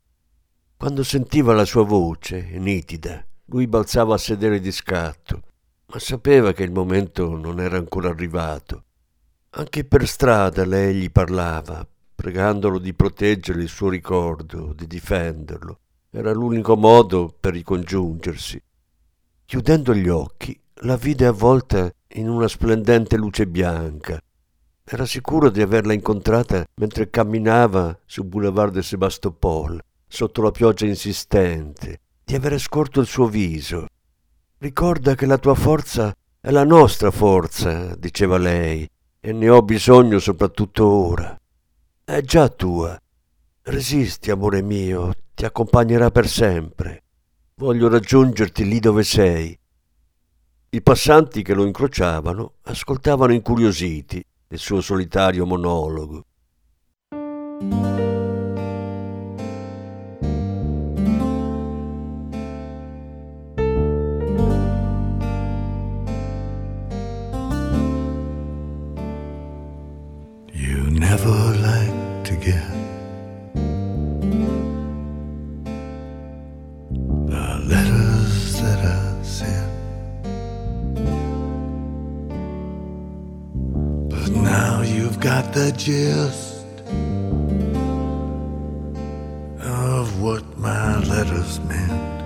Quando 0.79 1.03
sentiva 1.03 1.55
la 1.55 1.65
sua 1.65 1.83
voce, 1.83 2.41
nitida, 2.53 3.27
lui 3.47 3.67
balzava 3.67 4.15
a 4.15 4.17
sedere 4.17 4.61
di 4.61 4.71
scatto, 4.71 5.43
ma 5.87 5.99
sapeva 5.99 6.53
che 6.53 6.63
il 6.63 6.71
momento 6.71 7.37
non 7.37 7.59
era 7.59 7.77
ancora 7.77 8.11
arrivato. 8.11 8.85
Anche 9.51 9.85
per 9.85 10.07
strada 10.07 10.65
lei 10.65 10.95
gli 10.95 11.11
parlava, 11.11 11.85
pregandolo 12.15 12.79
di 12.79 12.95
proteggere 12.95 13.61
il 13.61 13.69
suo 13.69 13.89
ricordo, 13.89 14.73
di 14.73 14.87
difenderlo. 14.87 15.81
Era 16.11 16.31
l'unico 16.31 16.77
modo 16.77 17.35
per 17.41 17.55
ricongiungersi. 17.55 18.63
Chiudendo 19.47 19.93
gli 19.93 20.09
occhi, 20.09 20.57
la 20.83 20.95
vide 20.95 21.27
avvolta 21.27 21.93
in 22.13 22.29
una 22.29 22.47
splendente 22.47 23.17
luce 23.17 23.49
bianca. 23.49 24.23
Era 24.85 25.07
sicuro 25.07 25.51
di 25.51 25.61
averla 25.61 25.93
incontrata 25.93 26.65
mentre 26.77 27.11
camminava 27.11 27.99
sul 28.07 28.27
boulevard 28.27 28.75
de 28.75 28.83
Sebastopol, 28.85 29.83
sotto 30.09 30.43
la 30.43 30.51
pioggia 30.51 30.87
insistente, 30.87 32.01
di 32.25 32.35
avere 32.35 32.59
scorto 32.59 33.01
il 33.01 33.07
suo 33.07 33.27
viso. 33.27 33.87
Ricorda 34.59 35.15
che 35.15 35.27
la 35.27 35.39
tua 35.39 35.55
forza 35.55 36.13
è 36.41 36.51
la 36.51 36.65
nostra 36.65 37.11
forza, 37.11 37.95
diceva 37.95 38.39
lei, 38.39 38.89
e 39.21 39.33
ne 39.33 39.49
ho 39.49 39.63
bisogno 39.63 40.19
soprattutto 40.19 40.87
ora. 40.87 41.39
È 42.05 42.21
già 42.23 42.49
tua. 42.49 42.99
Resisti, 43.63 44.31
amore 44.31 44.63
mio, 44.63 45.13
ti 45.35 45.45
accompagnerà 45.45 46.11
per 46.11 46.27
sempre. 46.27 47.03
Voglio 47.57 47.89
raggiungerti 47.89 48.65
lì 48.65 48.81
dove 48.81 49.05
sei. 49.05 49.57
I 50.71 50.83
passanti 50.83 51.43
che 51.43 51.55
lo 51.55 51.65
incrociavano 51.65 52.55
ascoltavano 52.63 53.33
incuriositi 53.33 54.25
il 54.49 54.59
suo 54.59 54.81
solitario 54.81 55.45
monologo. 55.45 56.25
But 84.29 84.43
now 84.43 84.83
you've 84.83 85.21
got 85.21 85.55
the 85.55 85.73
gist 85.73 86.67
of 89.63 90.21
what 90.21 90.45
my 90.59 90.99
letters 91.05 91.59
meant. 91.61 92.18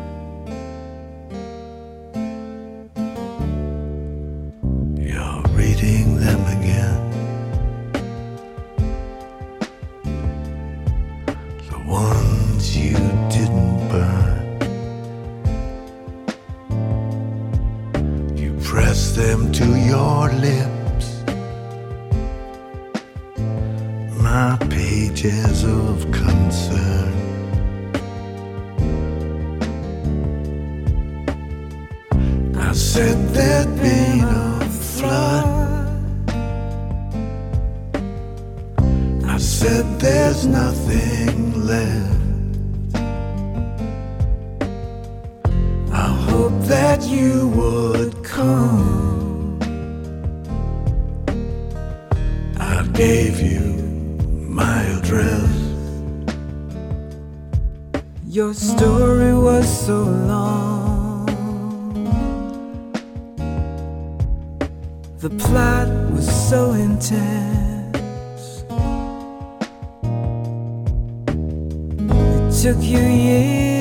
Your 58.52 58.60
story 58.60 59.32
was 59.32 59.86
so 59.86 60.02
long. 60.02 61.24
The 65.20 65.30
plot 65.30 65.88
was 66.12 66.28
so 66.50 66.72
intense. 66.72 68.64
It 71.96 72.62
took 72.62 72.82
you 72.82 72.98
years 72.98 73.71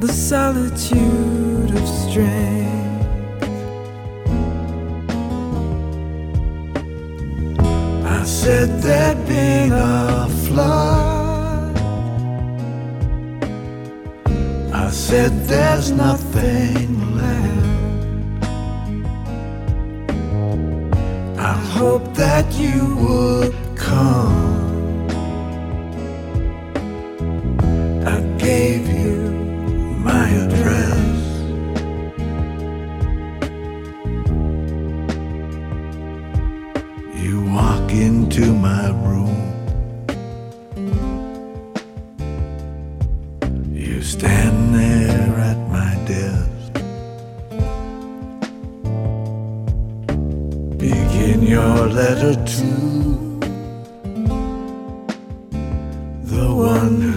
The 0.00 0.08
solitude 0.08 1.70
of 1.76 1.86
strength. 1.86 3.04
I 8.06 8.24
said 8.24 8.80
there'd 8.80 9.26
been 9.26 9.72
a 9.72 10.26
flood. 10.46 11.76
I 14.72 14.88
said 14.88 15.32
there's 15.46 15.90
nothing 15.90 17.16
left. 17.18 18.44
I 21.38 21.52
hope 21.76 22.14
that 22.14 22.50
you 22.54 22.96
would 23.04 23.54
come. 23.76 25.06
I 28.06 28.20
gave 28.38 28.89
the 56.40 56.54
one 56.54 57.09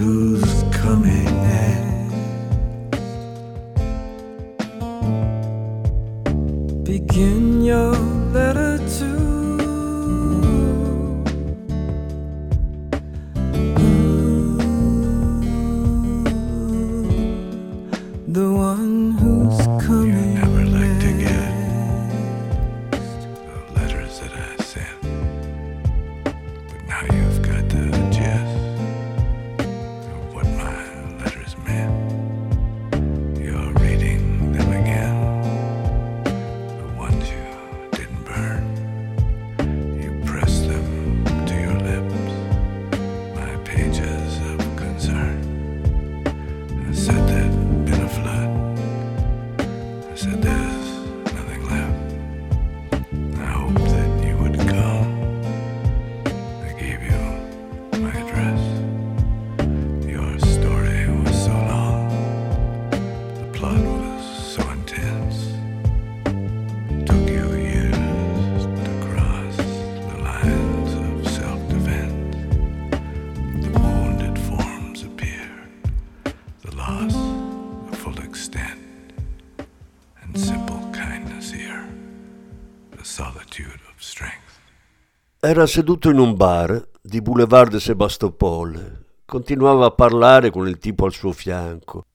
Era 85.46 85.66
seduto 85.66 86.08
in 86.08 86.18
un 86.18 86.36
bar 86.36 86.88
di 87.02 87.20
Boulevard 87.20 87.70
de 87.70 87.78
Sébastopol. 87.78 89.04
Continuava 89.26 89.84
a 89.84 89.90
parlare 89.90 90.48
con 90.48 90.66
il 90.66 90.78
tipo 90.78 91.04
al 91.04 91.12
suo 91.12 91.32
fianco. 91.32 92.06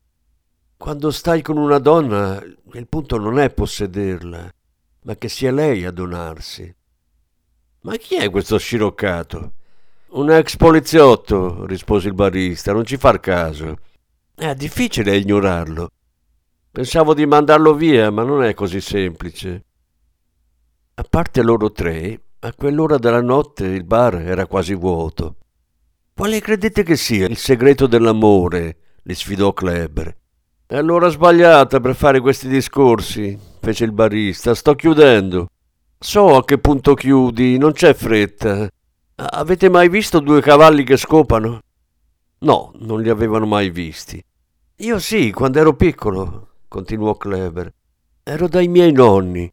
Quando 0.75 1.11
stai 1.11 1.43
con 1.43 1.57
una 1.57 1.77
donna, 1.77 2.43
il 2.73 2.87
punto 2.87 3.19
non 3.19 3.37
è 3.37 3.51
possederla, 3.51 4.51
ma 5.03 5.15
che 5.15 5.29
sia 5.29 5.51
lei 5.51 5.85
a 5.85 5.91
donarsi. 5.91 6.75
Ma 7.81 7.97
chi 7.97 8.15
è 8.15 8.31
questo 8.31 8.57
sciroccato? 8.57 9.51
Un 10.13 10.31
ex 10.31 10.57
poliziotto, 10.57 11.67
rispose 11.67 12.07
il 12.07 12.15
barista, 12.15 12.73
non 12.73 12.83
ci 12.83 12.97
far 12.97 13.19
caso. 13.19 13.77
È 14.33 14.55
difficile 14.55 15.15
ignorarlo. 15.15 15.91
Pensavo 16.71 17.13
di 17.13 17.27
mandarlo 17.27 17.75
via, 17.75 18.09
ma 18.09 18.23
non 18.23 18.43
è 18.43 18.55
così 18.55 18.81
semplice. 18.81 19.65
A 20.95 21.03
parte 21.07 21.43
loro 21.43 21.71
tre, 21.71 22.21
a 22.41 22.54
quell'ora 22.54 22.97
della 22.97 23.21
notte 23.21 23.65
il 23.65 23.84
bar 23.84 24.15
era 24.15 24.45
quasi 24.45 24.73
vuoto. 24.73 25.36
Quale 26.13 26.39
credete 26.39 26.84
che 26.84 26.95
sia 26.95 27.28
il 27.28 27.38
segreto 27.38 27.88
dell'amore? 27.88 28.78
li 29.04 29.13
sfidò 29.13 29.52
Kleber. 29.52 30.15
È 30.65 30.82
l'ora 30.82 31.10
sbagliata 31.10 31.80
per 31.80 31.95
fare 31.95 32.19
questi 32.19 32.47
discorsi, 32.47 33.38
fece 33.60 33.86
il 33.86 33.91
barista. 33.91 34.54
Sto 34.54 34.75
chiudendo. 34.75 35.47
So 35.97 36.36
a 36.36 36.45
che 36.45 36.60
punto 36.60 36.93
chiudi, 36.93 37.58
non 37.58 37.71
c'è 37.71 37.93
fretta. 37.93 38.69
Avete 39.15 39.69
mai 39.69 39.89
visto 39.89 40.19
due 40.19 40.41
cavalli 40.41 40.84
che 40.84 40.95
scopano? 40.95 41.60
No, 42.39 42.71
non 42.80 43.02
li 43.02 43.10
avevano 43.10 43.45
mai 43.45 43.69
visti. 43.69 44.23
Io 44.78 44.99
sì, 44.99 45.32
quando 45.32 45.60
ero 45.60 45.75
piccolo, 45.75 46.49
continuò 46.67 47.15
Kleber. 47.15 47.73
Ero 48.23 48.47
dai 48.47 48.67
miei 48.67 48.93
nonni. 48.93 49.52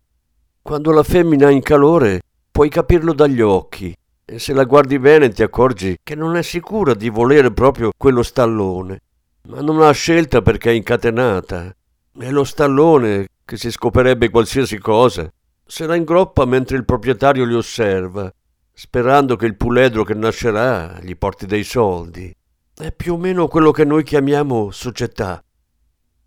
Quando 0.62 0.92
la 0.92 1.02
femmina 1.02 1.48
è 1.48 1.52
in 1.52 1.62
calore, 1.62 2.20
puoi 2.56 2.70
capirlo 2.70 3.12
dagli 3.12 3.42
occhi. 3.42 3.94
E 4.24 4.38
se 4.38 4.54
la 4.54 4.64
guardi 4.64 4.98
bene 4.98 5.28
ti 5.28 5.42
accorgi 5.42 5.98
che 6.02 6.14
non 6.14 6.36
è 6.36 6.42
sicura 6.42 6.94
di 6.94 7.10
volere 7.10 7.52
proprio 7.52 7.90
quello 7.94 8.22
stallone. 8.22 9.02
Ma 9.48 9.60
non 9.60 9.82
ha 9.82 9.90
scelta 9.90 10.40
perché 10.40 10.70
è 10.70 10.72
incatenata. 10.72 11.70
E 12.18 12.30
lo 12.30 12.44
stallone, 12.44 13.28
che 13.44 13.58
si 13.58 13.70
scoperebbe 13.70 14.30
qualsiasi 14.30 14.78
cosa, 14.78 15.30
se 15.66 15.84
la 15.84 15.96
ingroppa 15.96 16.46
mentre 16.46 16.78
il 16.78 16.86
proprietario 16.86 17.44
li 17.44 17.52
osserva, 17.52 18.32
sperando 18.72 19.36
che 19.36 19.44
il 19.44 19.56
puledro 19.56 20.02
che 20.02 20.14
nascerà 20.14 20.98
gli 21.02 21.14
porti 21.14 21.44
dei 21.44 21.62
soldi. 21.62 22.34
È 22.74 22.90
più 22.90 23.12
o 23.12 23.18
meno 23.18 23.48
quello 23.48 23.70
che 23.70 23.84
noi 23.84 24.02
chiamiamo 24.02 24.70
società. 24.70 25.44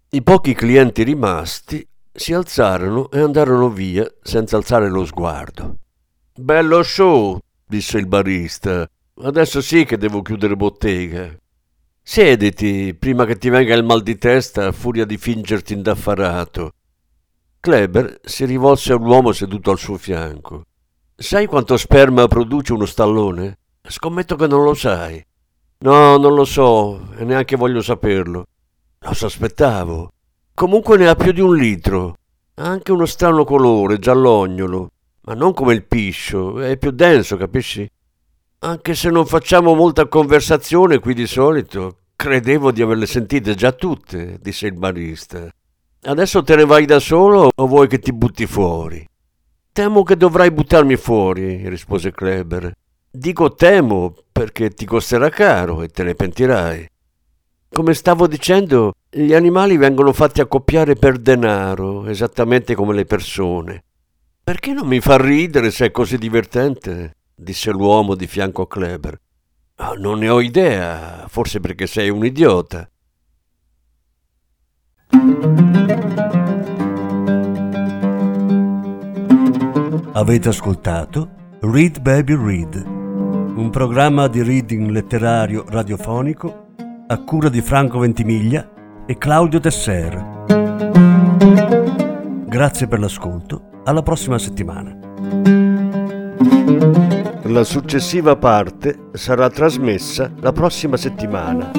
I 0.10 0.22
pochi 0.22 0.54
clienti 0.54 1.02
rimasti 1.02 1.84
si 2.14 2.34
alzarono 2.34 3.10
e 3.10 3.20
andarono 3.20 3.70
via 3.70 4.08
senza 4.22 4.58
alzare 4.58 4.90
lo 4.90 5.04
sguardo. 5.06 5.78
Bello 6.40 6.84
show, 6.84 7.38
disse 7.68 7.98
il 7.98 8.08
barista. 8.08 8.90
Adesso 9.24 9.60
sì 9.60 9.84
che 9.84 9.98
devo 9.98 10.22
chiudere 10.22 10.56
bottega. 10.56 11.36
Siediti 12.02 12.96
prima 12.98 13.26
che 13.26 13.38
ti 13.38 13.50
venga 13.50 13.76
il 13.76 13.84
mal 13.84 14.02
di 14.02 14.18
testa 14.18 14.68
a 14.68 14.72
furia 14.72 15.04
di 15.04 15.18
fingerti 15.18 15.74
indaffarato. 15.74 16.72
Kleber 17.60 18.22
si 18.24 18.46
rivolse 18.46 18.94
all'uomo 18.94 19.34
seduto 19.34 19.72
al 19.72 19.78
suo 19.78 19.98
fianco. 19.98 20.64
Sai 21.14 21.46
quanto 21.46 21.76
sperma 21.76 22.26
produce 22.30 22.72
uno 22.72 22.86
stallone? 22.86 23.58
Scommetto 23.82 24.38
che 24.38 24.48
non 24.48 24.64
lo 24.64 24.74
sai. 24.74 25.22
No, 25.80 26.16
non 26.16 26.36
lo 26.36 26.46
so 26.46 27.12
e 27.18 27.26
neanche 27.26 27.58
voglio 27.58 27.82
saperlo. 27.82 28.46
Lo 29.00 29.14
sospettavo. 29.14 30.14
Comunque 30.54 30.96
ne 30.96 31.10
ha 31.10 31.16
più 31.16 31.34
di 31.34 31.42
un 31.42 31.54
litro. 31.54 32.16
Ha 32.56 32.64
anche 32.64 32.94
uno 32.94 33.06
strano 33.06 33.44
colore, 33.44 34.00
giallognolo, 34.00 34.92
ma 35.30 35.36
non 35.36 35.54
come 35.54 35.76
il 35.76 35.86
piscio, 35.86 36.60
è 36.60 36.76
più 36.78 36.90
denso, 36.90 37.38
capisci? 37.38 37.88
Anche 38.62 38.96
se 38.96 39.12
non 39.12 39.28
facciamo 39.28 39.76
molta 39.76 40.08
conversazione 40.08 40.98
qui 40.98 41.14
di 41.14 41.28
solito, 41.28 41.98
credevo 42.16 42.72
di 42.72 42.82
averle 42.82 43.06
sentite 43.06 43.54
già 43.54 43.72
tutte, 43.72 44.40
disse 44.42 44.66
il 44.66 44.74
barista. 44.74 45.48
Adesso 46.02 46.42
te 46.42 46.56
ne 46.56 46.66
vai 46.66 46.86
da 46.86 46.98
solo 47.00 47.52
o 47.54 47.68
vuoi 47.68 47.88
che 47.88 48.00
ti 48.00 48.12
butti 48.12 48.48
fuori? 48.48 49.08
Temo 49.72 50.02
che 50.02 50.18
dovrai 50.18 50.50
buttarmi 50.50 50.96
fuori, 50.96 51.70
rispose 51.70 52.12
Kleber. 52.12 52.72
Dico 53.12 53.54
temo 53.54 54.16
perché 54.32 54.72
ti 54.72 54.86
costerà 54.86 55.30
caro 55.30 55.84
e 55.84 55.90
te 55.90 56.02
ne 56.02 56.16
pentirai. 56.16 56.90
Come 57.72 57.94
stavo 57.94 58.26
dicendo, 58.26 58.94
gli 59.08 59.36
animali 59.36 59.78
vengono 59.78 60.12
fatti 60.12 60.42
accoppiare 60.42 60.96
per 60.96 61.20
denaro, 61.20 62.08
esattamente 62.08 62.74
come 62.74 62.96
le 62.96 63.06
persone. 63.06 63.84
Perché 64.50 64.74
non 64.74 64.88
mi 64.88 65.00
fa 65.00 65.16
ridere 65.16 65.70
se 65.70 65.86
è 65.86 65.92
così 65.92 66.18
divertente? 66.18 67.18
disse 67.36 67.70
l'uomo 67.70 68.16
di 68.16 68.26
fianco 68.26 68.64
a 68.64 68.68
Kleber. 68.68 69.22
Oh, 69.76 69.94
non 69.94 70.18
ne 70.18 70.30
ho 70.30 70.42
idea, 70.42 71.28
forse 71.28 71.60
perché 71.60 71.86
sei 71.86 72.10
un 72.10 72.26
idiota. 72.26 72.90
Avete 80.14 80.50
ascoltato 80.50 81.30
Read 81.60 82.00
Baby 82.00 82.36
Read, 82.36 82.84
un 82.88 83.70
programma 83.72 84.28
di 84.28 84.42
reading 84.42 84.90
letterario 84.90 85.64
radiofonico 85.68 86.70
a 87.06 87.24
cura 87.24 87.50
di 87.50 87.62
Franco 87.62 88.00
Ventimiglia 88.00 88.68
e 89.06 89.16
Claudio 89.16 89.60
Tesser. 89.60 90.46
Grazie 92.48 92.88
per 92.88 93.00
l'ascolto, 93.00 93.69
alla 93.90 94.04
prossima 94.04 94.38
settimana. 94.38 94.96
La 97.46 97.64
successiva 97.64 98.36
parte 98.36 99.08
sarà 99.14 99.50
trasmessa 99.50 100.32
la 100.42 100.52
prossima 100.52 100.96
settimana. 100.96 101.72